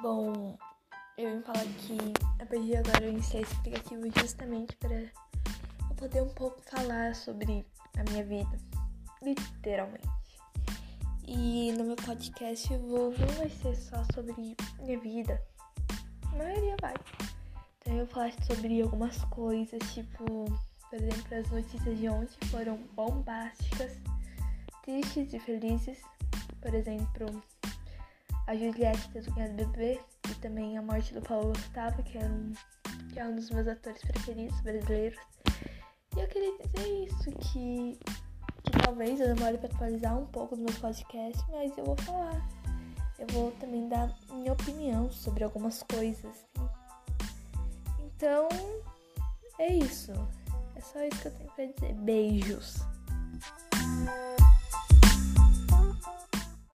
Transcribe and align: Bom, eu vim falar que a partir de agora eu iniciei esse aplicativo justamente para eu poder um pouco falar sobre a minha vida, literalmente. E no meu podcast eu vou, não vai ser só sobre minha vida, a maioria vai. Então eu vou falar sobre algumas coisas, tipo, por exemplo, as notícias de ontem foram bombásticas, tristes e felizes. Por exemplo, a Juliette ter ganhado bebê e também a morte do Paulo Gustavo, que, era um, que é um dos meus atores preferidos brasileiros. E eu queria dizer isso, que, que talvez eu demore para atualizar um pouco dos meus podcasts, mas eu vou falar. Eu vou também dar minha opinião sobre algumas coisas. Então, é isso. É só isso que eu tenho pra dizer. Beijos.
Bom, 0.00 0.56
eu 1.16 1.34
vim 1.34 1.42
falar 1.42 1.64
que 1.64 1.98
a 2.40 2.46
partir 2.46 2.66
de 2.66 2.76
agora 2.76 3.04
eu 3.04 3.10
iniciei 3.10 3.42
esse 3.42 3.52
aplicativo 3.56 4.02
justamente 4.20 4.76
para 4.76 4.94
eu 4.94 5.10
poder 5.96 6.22
um 6.22 6.28
pouco 6.28 6.62
falar 6.70 7.16
sobre 7.16 7.66
a 7.96 8.08
minha 8.08 8.24
vida, 8.24 8.56
literalmente. 9.20 10.08
E 11.26 11.72
no 11.72 11.82
meu 11.82 11.96
podcast 11.96 12.72
eu 12.72 12.78
vou, 12.78 13.10
não 13.10 13.26
vai 13.38 13.50
ser 13.50 13.74
só 13.74 14.04
sobre 14.14 14.56
minha 14.78 15.00
vida, 15.00 15.42
a 16.32 16.36
maioria 16.36 16.76
vai. 16.80 16.94
Então 17.80 17.94
eu 17.94 18.06
vou 18.06 18.14
falar 18.14 18.32
sobre 18.44 18.80
algumas 18.80 19.18
coisas, 19.24 19.80
tipo, 19.92 20.24
por 20.88 20.94
exemplo, 20.94 21.36
as 21.36 21.50
notícias 21.50 21.98
de 21.98 22.08
ontem 22.08 22.46
foram 22.46 22.76
bombásticas, 22.94 23.98
tristes 24.84 25.34
e 25.34 25.40
felizes. 25.40 26.00
Por 26.60 26.72
exemplo, 26.72 27.42
a 28.48 28.56
Juliette 28.56 29.10
ter 29.10 29.30
ganhado 29.30 29.54
bebê 29.54 30.00
e 30.30 30.34
também 30.36 30.78
a 30.78 30.82
morte 30.82 31.12
do 31.12 31.20
Paulo 31.20 31.52
Gustavo, 31.52 32.02
que, 32.02 32.16
era 32.16 32.26
um, 32.26 32.52
que 33.12 33.20
é 33.20 33.24
um 33.26 33.34
dos 33.34 33.50
meus 33.50 33.68
atores 33.68 34.00
preferidos 34.00 34.58
brasileiros. 34.62 35.18
E 36.16 36.20
eu 36.20 36.26
queria 36.28 36.56
dizer 36.56 37.04
isso, 37.04 37.30
que, 37.32 37.98
que 38.62 38.70
talvez 38.82 39.20
eu 39.20 39.34
demore 39.34 39.58
para 39.58 39.68
atualizar 39.68 40.18
um 40.18 40.26
pouco 40.26 40.56
dos 40.56 40.64
meus 40.64 40.78
podcasts, 40.78 41.44
mas 41.50 41.76
eu 41.76 41.84
vou 41.84 41.96
falar. 41.98 42.48
Eu 43.18 43.26
vou 43.32 43.50
também 43.60 43.86
dar 43.86 44.16
minha 44.32 44.54
opinião 44.54 45.10
sobre 45.12 45.44
algumas 45.44 45.82
coisas. 45.82 46.46
Então, 48.00 48.48
é 49.58 49.74
isso. 49.74 50.12
É 50.74 50.80
só 50.80 51.02
isso 51.02 51.20
que 51.20 51.28
eu 51.28 51.32
tenho 51.32 51.50
pra 51.50 51.66
dizer. 51.66 51.94
Beijos. 51.96 52.78